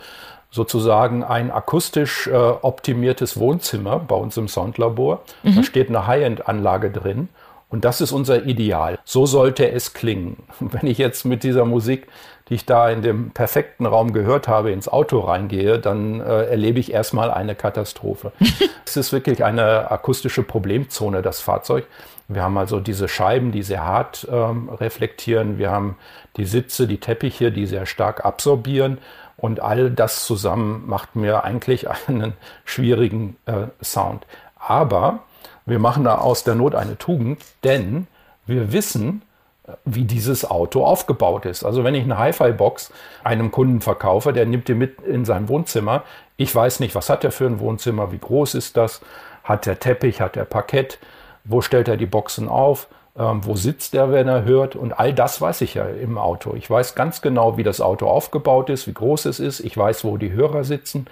sozusagen 0.51 1.23
ein 1.23 1.51
akustisch 1.51 2.27
äh, 2.27 2.33
optimiertes 2.33 3.39
Wohnzimmer 3.39 3.99
bei 3.99 4.15
uns 4.15 4.35
im 4.37 4.47
Soundlabor. 4.47 5.21
Mhm. 5.43 5.55
Da 5.55 5.63
steht 5.63 5.89
eine 5.89 6.07
High-End-Anlage 6.07 6.91
drin. 6.91 7.29
Und 7.69 7.85
das 7.85 8.01
ist 8.01 8.11
unser 8.11 8.45
Ideal. 8.45 8.97
So 9.05 9.27
sollte 9.27 9.71
es 9.71 9.93
klingen. 9.93 10.37
Wenn 10.59 10.87
ich 10.87 10.97
jetzt 10.97 11.23
mit 11.23 11.43
dieser 11.43 11.65
Musik, 11.65 12.07
die 12.49 12.55
ich 12.55 12.65
da 12.65 12.89
in 12.89 13.03
dem 13.03 13.29
perfekten 13.29 13.85
Raum 13.85 14.11
gehört 14.11 14.47
habe, 14.47 14.71
ins 14.71 14.87
Auto 14.87 15.19
reingehe, 15.19 15.77
dann 15.77 16.19
äh, 16.19 16.45
erlebe 16.45 16.79
ich 16.79 16.91
erstmal 16.91 17.29
eine 17.29 17.53
Katastrophe. 17.53 18.31
es 18.85 18.97
ist 18.97 19.13
wirklich 19.13 19.43
eine 19.43 19.91
akustische 19.91 20.41
Problemzone, 20.41 21.21
das 21.21 21.41
Fahrzeug. 21.41 21.85
Wir 22.27 22.43
haben 22.43 22.57
also 22.57 22.79
diese 22.79 23.07
Scheiben, 23.07 23.51
die 23.51 23.63
sehr 23.63 23.83
hart 23.83 24.27
ähm, 24.31 24.69
reflektieren. 24.69 25.57
Wir 25.57 25.71
haben 25.71 25.95
die 26.37 26.45
Sitze, 26.45 26.87
die 26.87 26.99
Teppiche, 26.99 27.51
die 27.51 27.65
sehr 27.65 27.85
stark 27.85 28.25
absorbieren. 28.25 28.99
Und 29.39 29.61
all 29.61 29.89
das 29.89 30.25
zusammen 30.25 30.83
macht 30.87 31.15
mir 31.15 31.43
eigentlich 31.43 31.87
einen 32.07 32.33
schwierigen 32.65 33.37
äh, 33.45 33.67
Sound. 33.83 34.25
Aber 34.57 35.19
wir 35.65 35.79
machen 35.79 36.03
da 36.03 36.17
aus 36.17 36.43
der 36.43 36.55
Not 36.55 36.75
eine 36.75 36.97
Tugend, 36.97 37.41
denn 37.63 38.07
wir 38.45 38.73
wissen, 38.73 39.21
äh, 39.67 39.73
wie 39.85 40.05
dieses 40.05 40.49
Auto 40.49 40.83
aufgebaut 40.83 41.45
ist. 41.45 41.63
Also 41.63 41.83
wenn 41.83 41.95
ich 41.95 42.03
eine 42.03 42.17
Hi-Fi-Box 42.17 42.91
einem 43.23 43.51
Kunden 43.51 43.81
verkaufe, 43.81 44.33
der 44.33 44.45
nimmt 44.45 44.67
die 44.67 44.73
mit 44.73 45.01
in 45.01 45.25
sein 45.25 45.47
Wohnzimmer. 45.47 46.03
Ich 46.37 46.53
weiß 46.53 46.79
nicht, 46.79 46.95
was 46.95 47.09
hat 47.09 47.23
er 47.23 47.31
für 47.31 47.45
ein 47.45 47.59
Wohnzimmer, 47.59 48.11
wie 48.11 48.19
groß 48.19 48.55
ist 48.55 48.77
das, 48.77 49.01
hat 49.43 49.65
der 49.65 49.79
Teppich, 49.79 50.21
hat 50.21 50.35
der 50.35 50.45
Parkett, 50.45 50.99
wo 51.43 51.61
stellt 51.61 51.87
er 51.87 51.97
die 51.97 52.05
Boxen 52.05 52.47
auf, 52.47 52.87
ähm, 53.17 53.45
wo 53.45 53.55
sitzt 53.55 53.93
er, 53.93 54.11
wenn 54.11 54.27
er 54.27 54.45
hört. 54.45 54.75
Und 54.75 54.93
all 54.93 55.13
das 55.13 55.41
weiß 55.41 55.61
ich 55.61 55.73
ja 55.75 55.85
im 55.85 56.17
Auto. 56.17 56.55
Ich 56.55 56.69
weiß 56.69 56.95
ganz 56.95 57.21
genau, 57.21 57.57
wie 57.57 57.63
das 57.63 57.81
Auto 57.81 58.07
aufgebaut 58.07 58.69
ist, 58.69 58.87
wie 58.87 58.93
groß 58.93 59.25
es 59.25 59.39
ist. 59.39 59.59
Ich 59.59 59.77
weiß, 59.77 60.03
wo 60.03 60.17
die 60.17 60.31
Hörer 60.31 60.63
sitzen. 60.63 61.07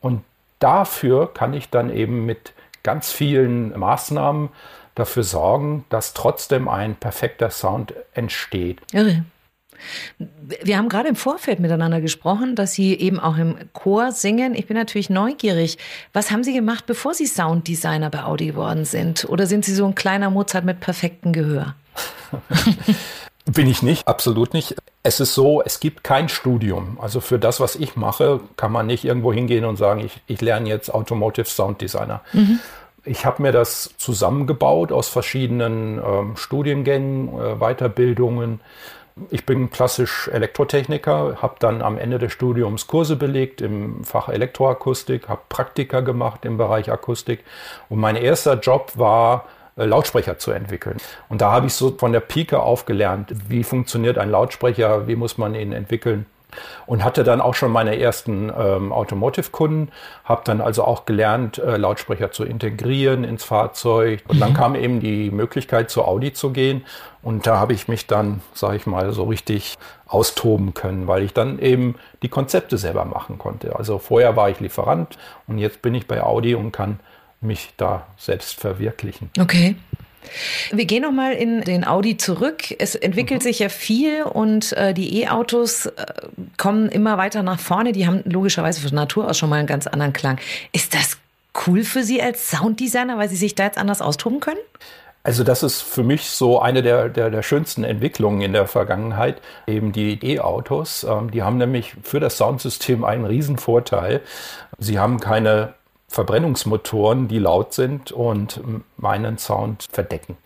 Und 0.00 0.22
dafür 0.58 1.32
kann 1.32 1.54
ich 1.54 1.70
dann 1.70 1.90
eben 1.90 2.26
mit 2.26 2.52
ganz 2.82 3.10
vielen 3.10 3.78
Maßnahmen 3.78 4.50
dafür 4.94 5.22
sorgen, 5.22 5.84
dass 5.88 6.14
trotzdem 6.14 6.68
ein 6.68 6.94
perfekter 6.94 7.50
Sound 7.50 7.94
entsteht. 8.14 8.80
Irre. 8.92 9.24
Wir 10.62 10.78
haben 10.78 10.88
gerade 10.88 11.08
im 11.08 11.16
Vorfeld 11.16 11.60
miteinander 11.60 12.00
gesprochen, 12.00 12.54
dass 12.54 12.72
Sie 12.72 12.94
eben 12.94 13.18
auch 13.20 13.36
im 13.36 13.56
Chor 13.72 14.12
singen. 14.12 14.54
Ich 14.54 14.66
bin 14.66 14.76
natürlich 14.76 15.10
neugierig. 15.10 15.78
Was 16.12 16.30
haben 16.30 16.44
Sie 16.44 16.52
gemacht, 16.52 16.86
bevor 16.86 17.14
Sie 17.14 17.26
Sounddesigner 17.26 18.10
bei 18.10 18.24
Audi 18.24 18.46
geworden 18.46 18.84
sind? 18.84 19.26
Oder 19.28 19.46
sind 19.46 19.64
Sie 19.64 19.74
so 19.74 19.86
ein 19.86 19.94
kleiner 19.94 20.30
Mozart 20.30 20.64
mit 20.64 20.80
perfektem 20.80 21.32
Gehör? 21.32 21.74
Bin 23.46 23.68
ich 23.68 23.80
nicht, 23.80 24.08
absolut 24.08 24.54
nicht. 24.54 24.74
Es 25.04 25.20
ist 25.20 25.34
so, 25.34 25.62
es 25.62 25.78
gibt 25.78 26.02
kein 26.02 26.28
Studium. 26.28 26.98
Also 27.00 27.20
für 27.20 27.38
das, 27.38 27.60
was 27.60 27.76
ich 27.76 27.94
mache, 27.94 28.40
kann 28.56 28.72
man 28.72 28.86
nicht 28.86 29.04
irgendwo 29.04 29.32
hingehen 29.32 29.64
und 29.64 29.76
sagen, 29.76 30.00
ich, 30.00 30.20
ich 30.26 30.40
lerne 30.40 30.68
jetzt 30.68 30.92
Automotive 30.92 31.46
Sound 31.46 31.80
Designer. 31.80 32.22
Mhm. 32.32 32.58
Ich 33.04 33.24
habe 33.24 33.40
mir 33.40 33.52
das 33.52 33.94
zusammengebaut 33.98 34.90
aus 34.90 35.08
verschiedenen 35.08 36.02
ähm, 36.04 36.36
Studiengängen, 36.36 37.28
äh, 37.28 37.54
Weiterbildungen. 37.60 38.60
Ich 39.30 39.46
bin 39.46 39.70
klassisch 39.70 40.28
Elektrotechniker, 40.28 41.38
habe 41.40 41.56
dann 41.58 41.80
am 41.80 41.96
Ende 41.96 42.18
des 42.18 42.32
Studiums 42.32 42.86
Kurse 42.86 43.16
belegt 43.16 43.62
im 43.62 44.04
Fach 44.04 44.28
Elektroakustik, 44.28 45.28
habe 45.28 45.40
Praktika 45.48 46.00
gemacht 46.00 46.44
im 46.44 46.58
Bereich 46.58 46.92
Akustik 46.92 47.42
und 47.88 47.98
mein 47.98 48.16
erster 48.16 48.60
Job 48.60 48.92
war 48.96 49.46
äh, 49.76 49.86
Lautsprecher 49.86 50.38
zu 50.38 50.50
entwickeln. 50.50 50.98
Und 51.30 51.40
da 51.40 51.50
habe 51.50 51.66
ich 51.66 51.72
so 51.72 51.96
von 51.96 52.12
der 52.12 52.20
Pike 52.20 52.60
auf 52.60 52.84
gelernt, 52.84 53.32
wie 53.48 53.64
funktioniert 53.64 54.18
ein 54.18 54.30
Lautsprecher, 54.30 55.08
wie 55.08 55.16
muss 55.16 55.38
man 55.38 55.54
ihn 55.54 55.72
entwickeln 55.72 56.26
und 56.86 57.04
hatte 57.04 57.24
dann 57.24 57.40
auch 57.40 57.54
schon 57.54 57.70
meine 57.70 57.98
ersten 57.98 58.52
ähm, 58.56 58.92
Automotive-Kunden, 58.92 59.90
habe 60.24 60.42
dann 60.44 60.60
also 60.60 60.84
auch 60.84 61.04
gelernt, 61.04 61.58
äh, 61.58 61.76
Lautsprecher 61.76 62.30
zu 62.30 62.44
integrieren 62.44 63.24
ins 63.24 63.44
Fahrzeug. 63.44 64.22
Und 64.28 64.40
dann 64.40 64.50
mhm. 64.50 64.56
kam 64.56 64.74
eben 64.74 65.00
die 65.00 65.30
Möglichkeit, 65.30 65.90
zu 65.90 66.04
Audi 66.04 66.32
zu 66.32 66.50
gehen. 66.50 66.84
Und 67.22 67.46
da 67.46 67.58
habe 67.58 67.72
ich 67.72 67.88
mich 67.88 68.06
dann, 68.06 68.40
sage 68.54 68.76
ich 68.76 68.86
mal, 68.86 69.12
so 69.12 69.24
richtig 69.24 69.76
austoben 70.06 70.74
können, 70.74 71.08
weil 71.08 71.22
ich 71.22 71.34
dann 71.34 71.58
eben 71.58 71.96
die 72.22 72.28
Konzepte 72.28 72.78
selber 72.78 73.04
machen 73.04 73.38
konnte. 73.38 73.76
Also 73.76 73.98
vorher 73.98 74.36
war 74.36 74.48
ich 74.48 74.60
Lieferant 74.60 75.18
und 75.46 75.58
jetzt 75.58 75.82
bin 75.82 75.94
ich 75.94 76.06
bei 76.06 76.22
Audi 76.22 76.54
und 76.54 76.70
kann 76.70 77.00
mich 77.40 77.74
da 77.76 78.06
selbst 78.16 78.60
verwirklichen. 78.60 79.30
Okay. 79.38 79.76
Wir 80.72 80.84
gehen 80.84 81.02
nochmal 81.02 81.32
in 81.32 81.62
den 81.62 81.86
Audi 81.86 82.16
zurück. 82.16 82.74
Es 82.78 82.94
entwickelt 82.94 83.40
mhm. 83.40 83.44
sich 83.44 83.58
ja 83.58 83.68
viel 83.68 84.22
und 84.22 84.72
äh, 84.72 84.94
die 84.94 85.22
E-Autos 85.22 85.86
äh, 85.86 85.92
kommen 86.56 86.88
immer 86.88 87.18
weiter 87.18 87.42
nach 87.42 87.60
vorne. 87.60 87.92
Die 87.92 88.06
haben 88.06 88.22
logischerweise 88.24 88.80
von 88.80 88.94
Natur 88.94 89.28
aus 89.28 89.38
schon 89.38 89.50
mal 89.50 89.56
einen 89.56 89.66
ganz 89.66 89.86
anderen 89.86 90.12
Klang. 90.12 90.38
Ist 90.72 90.94
das 90.94 91.18
cool 91.66 91.84
für 91.84 92.02
Sie 92.02 92.22
als 92.22 92.50
Sounddesigner, 92.50 93.18
weil 93.18 93.28
Sie 93.28 93.36
sich 93.36 93.54
da 93.54 93.64
jetzt 93.64 93.78
anders 93.78 94.00
austoben 94.00 94.40
können? 94.40 94.58
Also 95.26 95.42
das 95.42 95.64
ist 95.64 95.82
für 95.82 96.04
mich 96.04 96.30
so 96.30 96.60
eine 96.60 96.82
der, 96.82 97.08
der, 97.08 97.30
der 97.30 97.42
schönsten 97.42 97.82
Entwicklungen 97.82 98.42
in 98.42 98.52
der 98.52 98.68
Vergangenheit, 98.68 99.42
eben 99.66 99.90
die 99.90 100.20
E-Autos. 100.22 101.02
Ähm, 101.02 101.32
die 101.32 101.42
haben 101.42 101.56
nämlich 101.56 101.94
für 102.04 102.20
das 102.20 102.36
Soundsystem 102.36 103.04
einen 103.04 103.24
riesen 103.24 103.58
Vorteil. 103.58 104.20
Sie 104.78 105.00
haben 105.00 105.18
keine 105.18 105.74
Verbrennungsmotoren, 106.08 107.28
die 107.28 107.38
laut 107.38 107.74
sind 107.74 108.12
und 108.12 108.60
meinen 108.96 109.38
Sound 109.38 109.86
verdecken. 109.90 110.36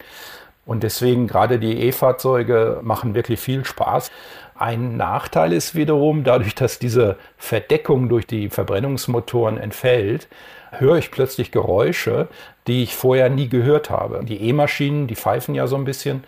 Und 0.66 0.82
deswegen 0.82 1.26
gerade 1.26 1.58
die 1.58 1.80
E-Fahrzeuge 1.80 2.80
machen 2.82 3.14
wirklich 3.14 3.40
viel 3.40 3.64
Spaß. 3.64 4.10
Ein 4.54 4.96
Nachteil 4.96 5.52
ist 5.52 5.74
wiederum, 5.74 6.22
dadurch, 6.22 6.54
dass 6.54 6.78
diese 6.78 7.16
Verdeckung 7.38 8.08
durch 8.08 8.26
die 8.26 8.50
Verbrennungsmotoren 8.50 9.58
entfällt, 9.58 10.28
höre 10.72 10.96
ich 10.96 11.10
plötzlich 11.10 11.50
Geräusche, 11.50 12.28
die 12.66 12.82
ich 12.82 12.94
vorher 12.94 13.30
nie 13.30 13.48
gehört 13.48 13.90
habe. 13.90 14.24
Die 14.24 14.40
E-Maschinen, 14.42 15.06
die 15.06 15.16
pfeifen 15.16 15.54
ja 15.54 15.66
so 15.66 15.76
ein 15.76 15.84
bisschen. 15.84 16.24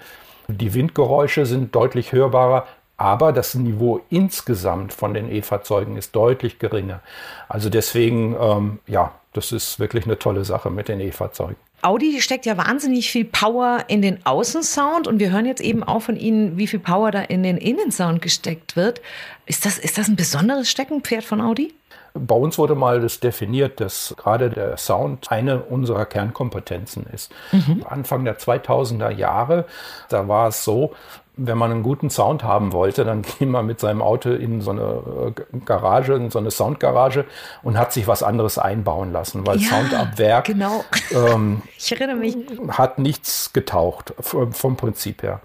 Die 0.48 0.74
Windgeräusche 0.74 1.46
sind 1.46 1.74
deutlich 1.74 2.12
hörbarer. 2.12 2.66
Aber 3.02 3.32
das 3.32 3.56
Niveau 3.56 4.00
insgesamt 4.10 4.92
von 4.92 5.12
den 5.12 5.28
E-Fahrzeugen 5.28 5.96
ist 5.96 6.14
deutlich 6.14 6.60
geringer. 6.60 7.00
Also 7.48 7.68
deswegen, 7.68 8.36
ähm, 8.40 8.78
ja, 8.86 9.10
das 9.32 9.50
ist 9.50 9.80
wirklich 9.80 10.04
eine 10.04 10.20
tolle 10.20 10.44
Sache 10.44 10.70
mit 10.70 10.86
den 10.86 11.00
E-Fahrzeugen. 11.00 11.56
Audi 11.82 12.20
steckt 12.20 12.46
ja 12.46 12.56
wahnsinnig 12.56 13.10
viel 13.10 13.24
Power 13.24 13.86
in 13.88 14.02
den 14.02 14.24
Außensound 14.24 15.08
und 15.08 15.18
wir 15.18 15.32
hören 15.32 15.46
jetzt 15.46 15.60
eben 15.60 15.82
auch 15.82 16.02
von 16.02 16.16
Ihnen, 16.16 16.56
wie 16.58 16.68
viel 16.68 16.78
Power 16.78 17.10
da 17.10 17.22
in 17.22 17.42
den 17.42 17.56
Innensound 17.56 18.22
gesteckt 18.22 18.76
wird. 18.76 19.00
Ist 19.46 19.66
das, 19.66 19.78
ist 19.78 19.98
das 19.98 20.06
ein 20.06 20.14
besonderes 20.14 20.70
Steckenpferd 20.70 21.24
von 21.24 21.40
Audi? 21.40 21.74
Bei 22.14 22.34
uns 22.34 22.58
wurde 22.58 22.74
mal 22.74 23.00
das 23.00 23.20
definiert, 23.20 23.80
dass 23.80 24.14
gerade 24.16 24.50
der 24.50 24.76
Sound 24.76 25.32
eine 25.32 25.62
unserer 25.62 26.04
Kernkompetenzen 26.04 27.06
ist. 27.12 27.32
Mhm. 27.52 27.84
Anfang 27.88 28.24
der 28.24 28.38
2000er 28.38 29.10
Jahre, 29.10 29.64
da 30.08 30.28
war 30.28 30.48
es 30.48 30.62
so, 30.62 30.92
wenn 31.36 31.56
man 31.56 31.70
einen 31.70 31.82
guten 31.82 32.10
Sound 32.10 32.42
haben 32.42 32.72
wollte, 32.72 33.04
dann 33.04 33.22
ging 33.38 33.50
man 33.50 33.66
mit 33.66 33.80
seinem 33.80 34.02
Auto 34.02 34.30
in 34.30 34.60
so 34.60 34.70
eine 34.70 35.34
äh, 35.36 35.58
Garage, 35.64 36.14
in 36.14 36.30
so 36.30 36.38
eine 36.38 36.50
Soundgarage 36.50 37.24
und 37.62 37.78
hat 37.78 37.92
sich 37.92 38.06
was 38.06 38.22
anderes 38.22 38.58
einbauen 38.58 39.12
lassen, 39.12 39.46
weil 39.46 39.58
ja, 39.58 39.68
Sound 39.68 39.94
ab 39.94 40.18
Werk 40.18 40.46
genau. 40.46 40.84
ähm, 41.10 41.62
ich 41.78 41.92
erinnere 41.92 42.16
mich. 42.16 42.36
hat 42.68 42.98
nichts 42.98 43.52
getaucht 43.52 44.14
vom 44.20 44.76
Prinzip 44.76 45.22
her. 45.22 45.40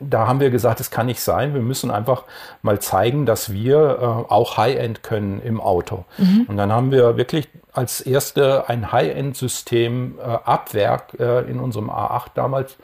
Da 0.00 0.26
haben 0.26 0.40
wir 0.40 0.50
gesagt, 0.50 0.80
es 0.80 0.90
kann 0.90 1.06
nicht 1.06 1.20
sein. 1.20 1.54
Wir 1.54 1.62
müssen 1.62 1.90
einfach 1.90 2.24
mal 2.62 2.78
zeigen, 2.80 3.26
dass 3.26 3.52
wir 3.52 3.98
äh, 4.00 4.32
auch 4.32 4.56
High-End 4.56 5.02
können 5.02 5.40
im 5.40 5.60
Auto. 5.60 6.04
Mhm. 6.18 6.46
Und 6.48 6.56
dann 6.56 6.72
haben 6.72 6.90
wir 6.90 7.16
wirklich 7.16 7.48
als 7.72 8.00
erste 8.00 8.68
ein 8.68 8.92
High-End-System 8.92 10.18
äh, 10.18 10.22
ab 10.22 10.74
Werk 10.74 11.18
äh, 11.18 11.40
in 11.50 11.60
unserem 11.60 11.90
A8 11.90 12.28
damals 12.34 12.76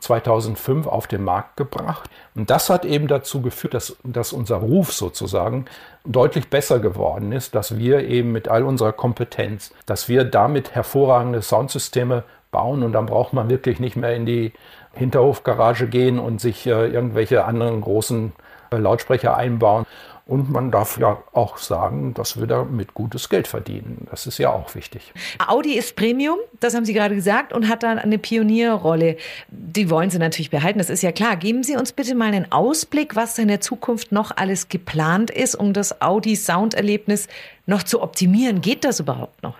2005 0.00 0.86
auf 0.86 1.06
den 1.06 1.24
Markt 1.24 1.56
gebracht. 1.56 2.08
Und 2.34 2.50
das 2.50 2.70
hat 2.70 2.84
eben 2.84 3.08
dazu 3.08 3.42
geführt, 3.42 3.74
dass, 3.74 3.96
dass 4.04 4.32
unser 4.32 4.56
Ruf 4.56 4.92
sozusagen 4.92 5.66
deutlich 6.04 6.50
besser 6.50 6.78
geworden 6.78 7.32
ist, 7.32 7.54
dass 7.54 7.76
wir 7.76 8.06
eben 8.08 8.32
mit 8.32 8.48
all 8.48 8.62
unserer 8.62 8.92
Kompetenz, 8.92 9.72
dass 9.86 10.08
wir 10.08 10.24
damit 10.24 10.74
hervorragende 10.74 11.42
Soundsysteme 11.42 12.24
bauen 12.50 12.82
und 12.82 12.92
dann 12.92 13.06
braucht 13.06 13.32
man 13.32 13.50
wirklich 13.50 13.80
nicht 13.80 13.96
mehr 13.96 14.14
in 14.14 14.24
die 14.24 14.52
Hinterhofgarage 14.98 15.86
gehen 15.86 16.18
und 16.18 16.40
sich 16.40 16.66
äh, 16.66 16.88
irgendwelche 16.88 17.44
anderen 17.44 17.80
großen 17.80 18.32
äh, 18.70 18.76
Lautsprecher 18.76 19.36
einbauen. 19.36 19.86
Und 20.28 20.50
man 20.50 20.70
darf 20.70 20.98
ja 20.98 21.22
auch 21.32 21.56
sagen, 21.56 22.12
dass 22.12 22.38
wir 22.38 22.46
damit 22.46 22.92
gutes 22.92 23.30
Geld 23.30 23.48
verdienen. 23.48 24.06
Das 24.10 24.26
ist 24.26 24.36
ja 24.36 24.52
auch 24.52 24.74
wichtig. 24.74 25.14
Audi 25.46 25.72
ist 25.72 25.96
Premium, 25.96 26.38
das 26.60 26.74
haben 26.74 26.84
Sie 26.84 26.92
gerade 26.92 27.14
gesagt, 27.14 27.54
und 27.54 27.66
hat 27.66 27.82
dann 27.82 27.98
eine 27.98 28.18
Pionierrolle. 28.18 29.16
Die 29.48 29.88
wollen 29.88 30.10
Sie 30.10 30.18
natürlich 30.18 30.50
behalten, 30.50 30.78
das 30.78 30.90
ist 30.90 31.00
ja 31.00 31.12
klar. 31.12 31.36
Geben 31.36 31.62
Sie 31.62 31.76
uns 31.76 31.92
bitte 31.92 32.14
mal 32.14 32.26
einen 32.26 32.52
Ausblick, 32.52 33.16
was 33.16 33.38
in 33.38 33.48
der 33.48 33.62
Zukunft 33.62 34.12
noch 34.12 34.36
alles 34.36 34.68
geplant 34.68 35.30
ist, 35.30 35.54
um 35.54 35.72
das 35.72 36.02
Audi-Sounderlebnis 36.02 37.26
noch 37.64 37.82
zu 37.82 38.02
optimieren. 38.02 38.60
Geht 38.60 38.84
das 38.84 39.00
überhaupt 39.00 39.42
noch? 39.42 39.54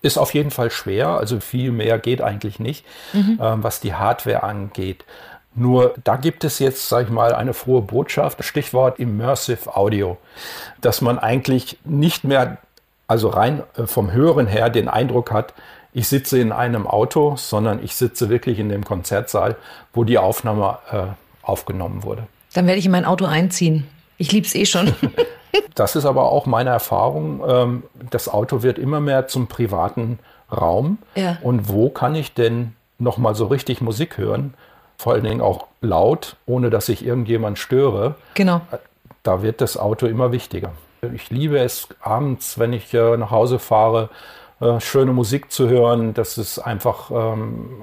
Ist 0.00 0.18
auf 0.18 0.34
jeden 0.34 0.50
Fall 0.50 0.72
schwer. 0.72 1.10
Also 1.10 1.38
viel 1.38 1.70
mehr 1.70 2.00
geht 2.00 2.22
eigentlich 2.22 2.58
nicht, 2.58 2.84
mhm. 3.12 3.38
ähm, 3.40 3.62
was 3.62 3.78
die 3.78 3.94
Hardware 3.94 4.42
angeht. 4.42 5.04
Nur 5.54 5.94
da 6.04 6.16
gibt 6.16 6.44
es 6.44 6.58
jetzt, 6.58 6.88
sage 6.88 7.04
ich 7.04 7.10
mal, 7.10 7.34
eine 7.34 7.52
frohe 7.52 7.82
Botschaft, 7.82 8.42
Stichwort 8.42 8.98
Immersive 8.98 9.76
Audio, 9.76 10.16
dass 10.80 11.00
man 11.00 11.18
eigentlich 11.18 11.78
nicht 11.84 12.24
mehr, 12.24 12.58
also 13.06 13.28
rein 13.28 13.62
äh, 13.76 13.86
vom 13.86 14.12
Hören 14.12 14.46
her, 14.46 14.70
den 14.70 14.88
Eindruck 14.88 15.30
hat, 15.30 15.52
ich 15.92 16.08
sitze 16.08 16.38
in 16.38 16.52
einem 16.52 16.86
Auto, 16.86 17.36
sondern 17.36 17.84
ich 17.84 17.94
sitze 17.94 18.30
wirklich 18.30 18.58
in 18.58 18.70
dem 18.70 18.82
Konzertsaal, 18.82 19.56
wo 19.92 20.04
die 20.04 20.16
Aufnahme 20.16 20.78
äh, 20.90 21.02
aufgenommen 21.42 22.02
wurde. 22.02 22.26
Dann 22.54 22.66
werde 22.66 22.78
ich 22.78 22.86
in 22.86 22.92
mein 22.92 23.04
Auto 23.04 23.26
einziehen. 23.26 23.86
Ich 24.16 24.32
liebe 24.32 24.46
es 24.46 24.54
eh 24.54 24.64
schon. 24.64 24.94
das 25.74 25.96
ist 25.96 26.04
aber 26.04 26.30
auch 26.30 26.46
meine 26.46 26.70
Erfahrung. 26.70 27.42
Ähm, 27.46 27.82
das 28.10 28.28
Auto 28.28 28.62
wird 28.62 28.78
immer 28.78 29.00
mehr 29.00 29.28
zum 29.28 29.48
privaten 29.48 30.18
Raum. 30.50 30.98
Ja. 31.14 31.38
Und 31.42 31.68
wo 31.68 31.90
kann 31.90 32.14
ich 32.14 32.34
denn 32.34 32.74
noch 32.98 33.18
mal 33.18 33.34
so 33.34 33.46
richtig 33.46 33.80
Musik 33.80 34.18
hören? 34.18 34.54
Vor 35.02 35.14
allen 35.14 35.24
Dingen 35.24 35.40
auch 35.40 35.66
laut, 35.80 36.36
ohne 36.46 36.70
dass 36.70 36.88
ich 36.88 37.04
irgendjemand 37.04 37.58
störe. 37.58 38.14
Genau. 38.34 38.60
Da 39.24 39.42
wird 39.42 39.60
das 39.60 39.76
Auto 39.76 40.06
immer 40.06 40.30
wichtiger. 40.30 40.72
Ich 41.12 41.28
liebe 41.30 41.58
es 41.58 41.88
abends, 42.00 42.60
wenn 42.60 42.72
ich 42.72 42.94
äh, 42.94 43.16
nach 43.16 43.32
Hause 43.32 43.58
fahre, 43.58 44.10
äh, 44.60 44.78
schöne 44.78 45.12
Musik 45.12 45.50
zu 45.50 45.68
hören. 45.68 46.14
Das 46.14 46.38
ist 46.38 46.60
einfach 46.60 47.10
ähm, 47.10 47.82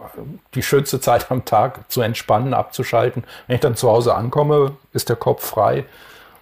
die 0.55 0.63
schönste 0.63 0.99
Zeit 1.01 1.29
am 1.29 1.43
Tag, 1.43 1.91
zu 1.91 1.99
entspannen, 1.99 2.53
abzuschalten. 2.53 3.25
Wenn 3.47 3.55
ich 3.55 3.61
dann 3.61 3.75
zu 3.75 3.89
Hause 3.89 4.15
ankomme, 4.15 4.71
ist 4.93 5.09
der 5.09 5.17
Kopf 5.17 5.45
frei 5.45 5.83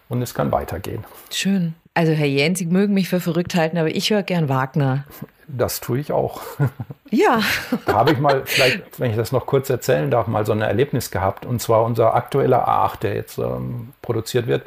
und 0.10 0.22
es 0.22 0.36
kann 0.36 0.51
weitergehen. 0.51 1.05
Schön. 1.31 1.74
Also 1.96 2.12
Herr 2.12 2.27
Jens, 2.27 2.60
Sie 2.60 2.67
mögen 2.67 2.93
mich 2.93 3.10
für 3.10 3.19
verrückt 3.19 3.55
halten, 3.55 3.79
aber 3.79 3.89
ich 3.89 4.12
höre 4.12 4.22
gern 4.22 4.48
Wagner. 4.48 5.05
Das 5.48 5.80
tue 5.80 6.00
ich 6.00 6.12
auch. 6.12 6.42
Ja. 7.10 7.39
da 7.86 7.94
habe 7.94 8.12
ich 8.12 8.20
mal, 8.20 8.42
vielleicht, 8.46 9.00
wenn 9.00 9.12
ich 9.12 9.18
das 9.18 9.32
noch 9.32 9.46
kurz 9.46 9.70
erzählen 9.70 10.12
darf, 10.12 10.27
mal 10.27 10.46
so 10.46 10.51
ein 10.51 10.62
Erlebnis 10.62 11.10
gehabt. 11.10 11.46
Und 11.46 11.62
zwar 11.62 11.84
unser 11.84 12.16
aktueller 12.16 12.68
A8, 12.68 13.00
der 13.00 13.16
jetzt 13.16 13.38
ähm, 13.38 13.94
produziert 14.01 14.48
wird. 14.48 14.63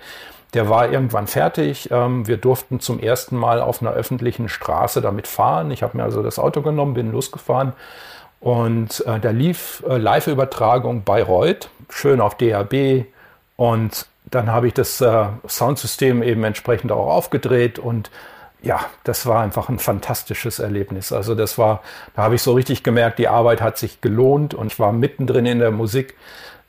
Der 0.55 0.69
war 0.69 0.91
irgendwann 0.91 1.27
fertig. 1.27 1.91
Ähm, 1.91 2.27
wir 2.27 2.39
durften 2.39 2.81
zum 2.81 2.99
ersten 2.99 3.37
Mal 3.37 3.61
auf 3.61 3.83
einer 3.83 3.93
öffentlichen 3.93 4.49
Straße 4.49 5.01
damit 5.01 5.27
fahren. 5.27 5.71
Ich 5.71 5.83
habe 5.83 5.97
mir 5.97 6.05
also 6.05 6.23
das 6.23 6.39
Auto 6.39 6.63
genommen, 6.63 6.95
bin 6.95 7.13
losgefahren. 7.13 7.75
Und 8.41 9.05
äh, 9.07 9.21
da 9.21 9.31
lief 9.31 9.85
äh, 9.87 9.99
Live-Übertragung 9.99 11.05
Bayreuth, 11.05 11.69
schön 11.91 12.23
auf 12.23 12.37
DAB. 12.37 13.05
Und 13.57 14.07
dann 14.25 14.51
habe 14.51 14.67
ich 14.67 14.75
das 14.75 15.01
äh, 15.03 15.27
Soundsystem 15.47 16.23
eben 16.23 16.43
entsprechend 16.45 16.91
auch 16.91 17.09
aufgedreht 17.09 17.79
und 17.79 18.11
ja, 18.63 18.81
das 19.05 19.27
war 19.27 19.43
einfach 19.43 19.69
ein 19.69 19.79
fantastisches 19.79 20.59
Erlebnis. 20.59 21.13
Also 21.13 21.35
das 21.35 21.59
war, 21.59 21.83
da 22.15 22.23
habe 22.23 22.35
ich 22.35 22.43
so 22.43 22.53
richtig 22.53 22.83
gemerkt, 22.83 23.19
die 23.19 23.29
Arbeit 23.29 23.61
hat 23.61 23.79
sich 23.79 24.01
gelohnt 24.01 24.55
und 24.55 24.73
ich 24.73 24.79
war 24.79 24.93
mittendrin 24.93 25.47
in 25.47 25.59
der 25.59 25.71
Musik. 25.71 26.15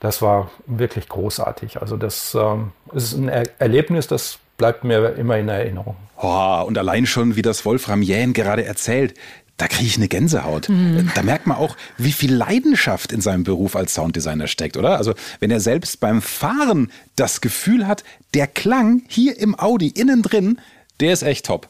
Das 0.00 0.22
war 0.22 0.50
wirklich 0.66 1.08
großartig. 1.08 1.80
Also 1.80 1.96
das 1.96 2.34
ähm, 2.34 2.72
ist 2.92 3.12
ein 3.12 3.28
er 3.28 3.44
Erlebnis, 3.58 4.06
das 4.06 4.38
bleibt 4.56 4.84
mir 4.84 5.14
immer 5.16 5.38
in 5.38 5.48
Erinnerung. 5.48 5.96
Oh, 6.16 6.62
und 6.66 6.78
allein 6.78 7.06
schon, 7.06 7.36
wie 7.36 7.42
das 7.42 7.64
Wolfram 7.64 8.02
Jähn 8.02 8.32
gerade 8.32 8.64
erzählt, 8.64 9.14
da 9.56 9.68
kriege 9.68 9.86
ich 9.86 9.96
eine 9.96 10.08
Gänsehaut. 10.08 10.68
Mhm. 10.68 11.10
Da 11.14 11.22
merkt 11.22 11.46
man 11.46 11.56
auch, 11.56 11.76
wie 11.98 12.12
viel 12.12 12.34
Leidenschaft 12.34 13.12
in 13.12 13.20
seinem 13.20 13.44
Beruf 13.44 13.76
als 13.76 13.94
Sounddesigner 13.94 14.48
steckt, 14.48 14.76
oder? 14.76 14.96
Also 14.96 15.14
wenn 15.40 15.50
er 15.50 15.60
selbst 15.60 16.00
beim 16.00 16.22
Fahren 16.22 16.90
das 17.16 17.40
Gefühl 17.40 17.86
hat, 17.86 18.02
der 18.34 18.46
Klang 18.46 19.02
hier 19.08 19.38
im 19.38 19.58
Audi 19.58 19.88
innen 19.88 20.22
drin, 20.22 20.58
der 21.00 21.12
ist 21.12 21.22
echt 21.22 21.46
top. 21.46 21.68